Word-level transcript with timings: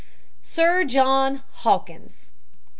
Sir 0.41 0.83
John 0.83 1.43
Hawkins. 1.57 2.31